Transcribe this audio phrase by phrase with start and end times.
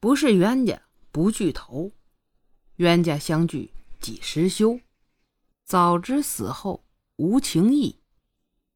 [0.00, 1.90] 不是冤家不聚头，
[2.76, 4.80] 冤家相聚几时休？
[5.64, 6.84] 早知死后
[7.16, 8.00] 无情义，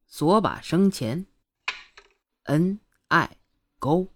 [0.05, 1.25] 索把生前
[2.43, 3.37] 恩爱
[3.79, 4.09] 勾。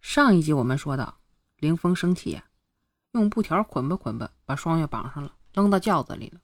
[0.00, 1.20] 上一集我们说到，
[1.56, 2.48] 凌风生气呀，
[3.12, 6.40] 用布条捆吧捆吧，把双月绑上了，扔到轿子里了。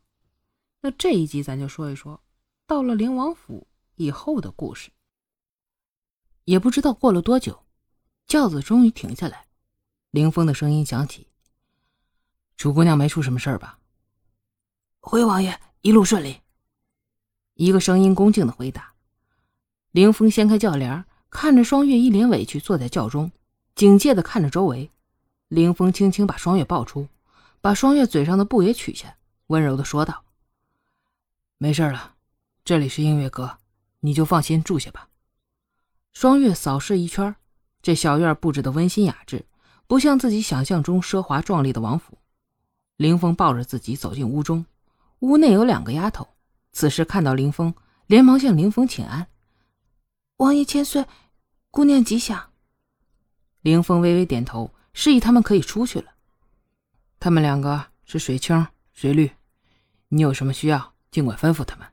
[0.81, 2.21] 那这一集咱就说一说，
[2.67, 4.91] 到了灵王府以后的故事。
[6.47, 7.64] 也不知道过了多久。
[8.27, 9.47] 轿子终于停下来，
[10.11, 11.29] 凌风的声音响起
[12.57, 13.79] ：“楚姑娘没出什么事儿吧
[15.01, 16.41] ？”“回王爷，一路顺利。”
[17.55, 18.95] 一个声音恭敬的回答。
[19.93, 23.31] 凌风掀开轿帘，看着双月一脸委屈坐在轿中，
[23.77, 24.91] 警戒的看着周围。
[25.49, 27.07] 凌风轻轻把双月抱出，
[27.61, 29.17] 把双月嘴上的布也取下，
[29.49, 30.25] 温柔的说道
[31.59, 32.17] ：“没事了，
[32.65, 33.59] 这里是音乐阁，
[34.01, 35.09] 你就放心住下吧。”
[36.13, 37.37] 双月扫视一圈。
[37.85, 39.45] 这小院布置的温馨雅致，
[39.87, 42.17] 不像自己想象中奢华壮丽的王府。
[42.97, 44.65] 凌风抱着自己走进屋中，
[45.19, 46.27] 屋内有两个丫头，
[46.73, 47.75] 此时看到凌风，
[48.07, 49.27] 连忙向凌风请安
[50.39, 51.05] ：“王爷千岁，
[51.71, 52.53] 姑娘吉祥。”
[53.61, 56.07] 凌风微微点头，示意他们可以出去了。
[57.21, 59.31] 他们两个是水清、水绿，
[60.09, 61.87] 你有什么需要，尽管吩咐他们。”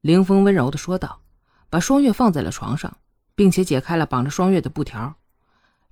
[0.00, 1.20] 凌风温柔的说道，
[1.68, 2.96] 把双月放在了床上。
[3.38, 5.14] 并且解开了绑着双月的布条，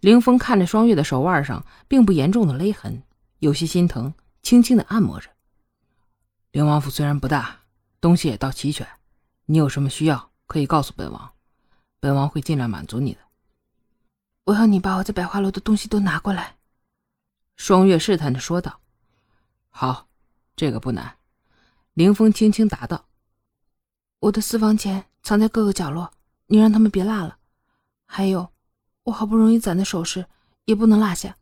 [0.00, 3.04] 凌风看着双月的手腕上并不严重的勒痕，
[3.38, 5.30] 有些心疼，轻轻的按摩着。
[6.50, 7.60] 灵王府虽然不大，
[8.00, 8.84] 东西也倒齐全，
[9.44, 11.34] 你有什么需要可以告诉本王，
[12.00, 13.20] 本王会尽量满足你的。
[14.46, 16.56] 我要你把我在百花楼的东西都拿过来。”
[17.54, 18.80] 双月试探着说道。
[19.70, 20.08] “好，
[20.56, 21.18] 这个不难。”
[21.94, 23.06] 凌风轻轻答道。
[24.18, 26.10] “我的私房钱藏在各个角落。”
[26.46, 27.38] 你让他们别落了，
[28.04, 28.48] 还有，
[29.04, 30.26] 我好不容易攒的首饰
[30.64, 31.36] 也不能落下，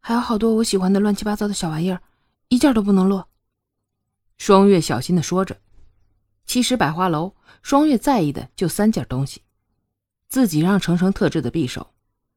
[0.00, 2.00] 还有好多我喜欢的乱七八糟的小玩意儿，
[2.48, 3.28] 一件都不能落。
[4.36, 5.58] 双月小心的说着。
[6.46, 9.42] 其实百花楼，双月在意的就三件东西：
[10.28, 11.90] 自己让程程特制的匕首，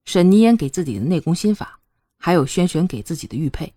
[0.04, 1.80] 沈凝烟给自己的内功心法，
[2.18, 3.74] 还有轩轩给自己的玉佩。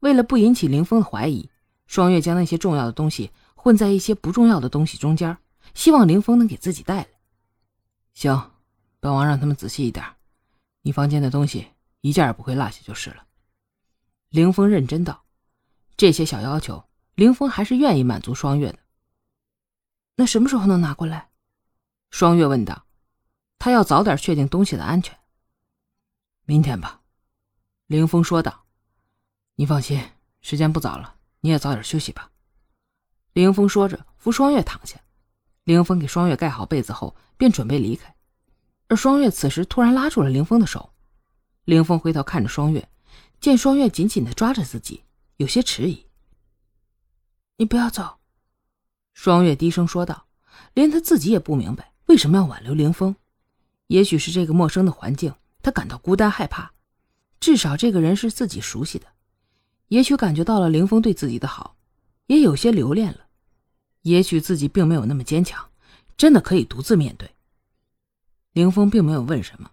[0.00, 1.50] 为了不引起林峰的怀疑，
[1.86, 5.36] 双月将那些重要的东西混在一些不重要的东西中间，
[5.74, 7.08] 希望林峰能给自己带来。
[8.18, 8.50] 行，
[8.98, 10.04] 本王让他们仔细一点，
[10.82, 11.68] 你房间的东西
[12.00, 13.24] 一件也不会落下就是了。
[14.30, 15.24] 凌风认真道
[15.96, 16.84] ：“这些小要求，
[17.14, 18.80] 凌风还是愿意满足双月的。”
[20.16, 21.30] 那什么时候能拿过来？
[22.10, 22.86] 双月问道。
[23.56, 25.16] 他要早点确定东西的安全。
[26.44, 27.02] 明天吧，
[27.86, 28.64] 凌风说道。
[29.54, 30.02] 你放心，
[30.40, 32.32] 时间不早了，你也早点休息吧。
[33.34, 35.00] 凌风说着，扶双月躺下。
[35.68, 37.14] 凌风给双月盖好被子后。
[37.36, 38.16] 便准备离开，
[38.88, 40.90] 而双月此时突然拉住了凌风的手。
[41.64, 42.88] 凌风回头看着双月，
[43.38, 45.04] 见双月紧紧的抓着自己，
[45.36, 46.04] 有些迟疑。
[47.58, 48.16] “你不要走。”
[49.14, 50.24] 双月低声说道。
[50.74, 53.14] 连他自己也不明白为什么要挽留凌风。
[53.86, 56.72] 也许是这个陌生的环境，他感到孤单害怕。
[57.38, 59.06] 至少这个人是自己熟悉的。
[59.86, 61.76] 也许感觉到了凌风对自己的好，
[62.26, 63.27] 也有些留恋了。
[64.08, 65.64] 也许自己并没有那么坚强。
[66.16, 67.30] 真的可以独自面对。
[68.52, 69.70] 凌峰并没有问什么，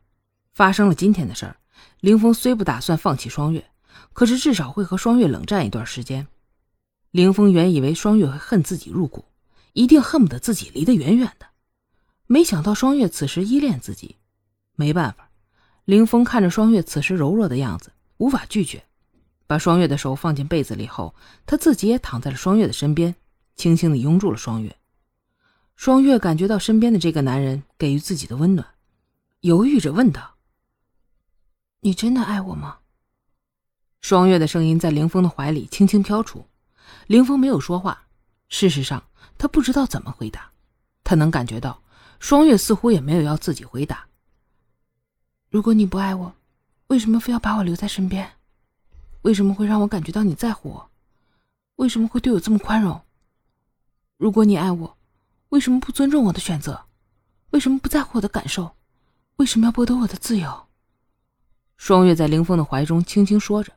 [0.54, 1.58] 发生了今天的事儿，
[2.02, 3.66] 凌峰虽不打算放弃双月，
[4.14, 6.28] 可是至少会和双月冷战一段时间。
[7.10, 9.26] 凌峰原以为双月会恨自己入骨，
[9.74, 11.48] 一定恨不得自己离得远远的，
[12.28, 14.18] 没想到双月此时依恋自己，
[14.76, 15.30] 没办法，
[15.86, 18.84] 凌峰看着双月此时柔弱的样子，无法拒绝，
[19.48, 21.16] 把双月的手放进被子里后，
[21.48, 23.16] 他自己也躺在了双月的身边，
[23.56, 24.76] 轻轻地拥住了双月。
[25.76, 28.66] 双月感觉到身边的这个男人给予自己的温暖，
[29.42, 30.36] 犹豫着问道
[31.82, 32.78] ：“你真的爱我吗？”
[34.02, 36.48] 双月的声音在凌风的怀里轻轻飘出，
[37.08, 38.08] 凌风没有说话。
[38.48, 39.04] 事实上，
[39.38, 40.52] 他不知道怎么回答。
[41.04, 41.82] 他能感觉到，
[42.20, 44.08] 双月似乎也没有要自己回答。
[45.50, 46.36] 如果你不爱我，
[46.88, 48.32] 为什么非要把我留在身边？
[49.24, 50.92] 为什么会让我感觉到你在乎我？
[51.78, 53.02] 为什么会对我这么宽容？
[54.18, 54.98] 如果你爱我，
[55.50, 56.86] 为什么不尊重我的选择？
[57.50, 58.78] 为什么不在乎我的感受？
[59.36, 60.68] 为什么要剥夺我的自由？
[61.76, 63.74] 双月在凌风的怀中轻轻说着，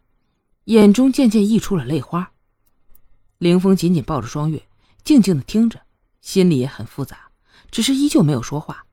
[0.64, 2.32] 眼中渐渐溢出了泪花。
[3.38, 4.68] 凌风紧紧抱着双月，
[5.02, 5.82] 静静的听着，
[6.20, 7.30] 心里也很复杂，
[7.72, 8.86] 只是依旧没有说话。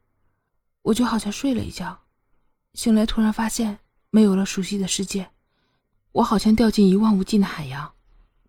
[0.82, 2.00] 我就好像睡了一觉，
[2.74, 3.78] 醒来突然发现
[4.10, 5.30] 没有了熟悉的世界，
[6.12, 7.94] 我好像掉进一望无际的海洋，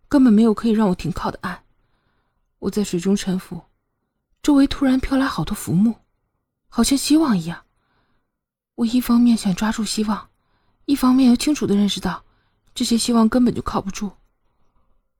[0.08, 1.64] 根本没有可以让我停靠的岸。
[2.58, 3.62] 我在水中沉浮。
[4.42, 5.96] 周围突然飘来好多浮木，
[6.68, 7.64] 好像希望一样。
[8.76, 10.28] 我一方面想抓住希望，
[10.84, 12.24] 一方面又清楚的认识到，
[12.74, 14.12] 这些希望根本就靠不住。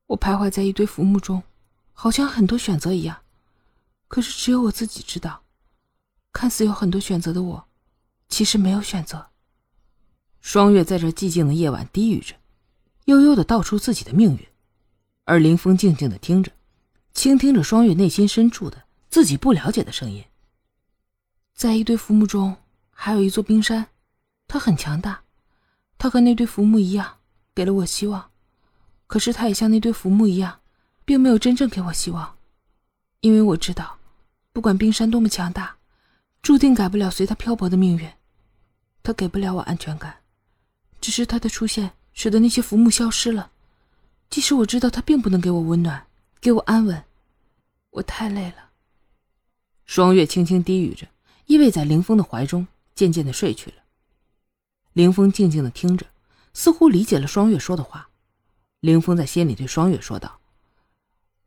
[0.07, 1.43] 我徘徊在一堆浮木中，
[1.93, 3.19] 好像很多选择一样，
[4.07, 5.43] 可是只有我自己知道，
[6.33, 7.67] 看似有很多选择的我，
[8.29, 9.27] 其实没有选择。
[10.41, 12.37] 双月在这寂静的夜晚低语着，
[13.07, 14.47] 悠悠的道出自己的命运，
[15.25, 16.53] 而林峰静静的听着，
[17.17, 20.23] 倾听着双月内心深处的自己不了解的声音。
[21.55, 22.55] 在一堆浮木中，
[22.91, 23.87] 还有一座冰山，
[24.47, 25.23] 它很强大，
[25.97, 27.17] 它和那堆浮木一样，
[27.55, 28.31] 给了我希望。
[29.07, 30.61] 可是它也像那堆浮木一样，
[31.07, 32.37] 并没有真正给我希望，
[33.21, 33.97] 因为我知道，
[34.53, 35.75] 不管冰山多么强大，
[36.43, 38.07] 注定改不了随它漂泊的命运。
[39.03, 40.15] 它给不了我安全感。
[41.01, 43.51] 只是他的出现使得那些浮木消失了，
[44.29, 46.07] 即使我知道他并不能给我温暖，
[46.41, 47.03] 给我安稳，
[47.97, 48.71] 我太累了。
[49.87, 51.09] 双月轻轻低语着，
[51.47, 53.77] 依偎在凌风的怀中，渐渐的睡去了。
[54.93, 56.07] 凌风静静的听着，
[56.53, 58.11] 似乎理解了双月说的话。
[58.81, 60.41] 凌风在心里对双月说道：“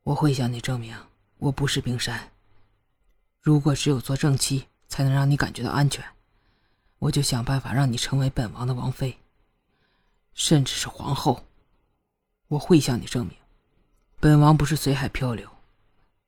[0.01, 0.95] 我会向你证明，
[1.37, 2.31] 我不是冰山。
[3.41, 6.03] 如果只有做正妻才能让你感觉到安全，
[6.97, 9.19] 我就想办法让你成为本王的王妃。”
[10.33, 11.45] 甚至是皇后，
[12.47, 13.37] 我会向你证明，
[14.19, 15.47] 本王不是随海漂流，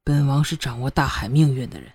[0.03, 1.91] 本王是掌握大海命运的人。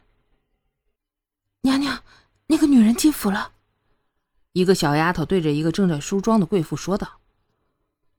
[1.63, 2.03] 娘娘，
[2.47, 3.53] 那个女人进府了。
[4.53, 7.19] 一个小丫头对着一个正在梳妆的贵妇说道。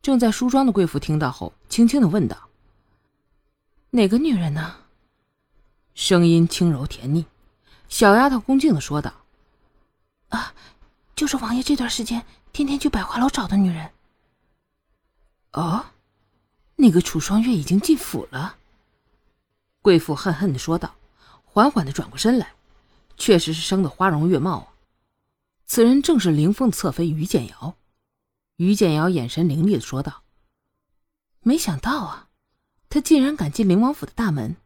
[0.02, 2.50] 正在梳妆的贵妇听到后，轻轻的问道
[3.92, 4.76] ：“哪个女人呢？”
[5.96, 7.26] 声音轻柔甜腻，
[7.90, 9.12] 小丫头恭敬的说道
[10.30, 10.54] ：“啊，
[11.16, 12.24] 就是王爷这段时间。”
[12.54, 13.92] 天天去百花楼找的女人。
[15.52, 15.86] 哦，
[16.76, 18.56] 那个楚双月已经进府了。
[19.88, 20.96] 贵妇恨恨的说道，
[21.46, 22.52] 缓缓的转过身来，
[23.16, 24.68] 确实是生的花容月貌啊。
[25.66, 27.78] 此人正是凌风侧妃于简瑶。
[28.58, 30.24] 于简瑶眼神凌厉的说道
[31.40, 32.28] ：“没想到啊，
[32.90, 34.58] 他竟然敢进灵王府的大门。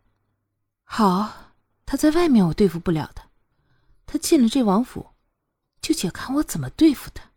[0.83, 1.53] 好，
[1.85, 3.25] 他在外面我对付不了他，
[4.07, 5.11] 他进了这王府，
[5.83, 7.29] 就且看我怎么对付他。”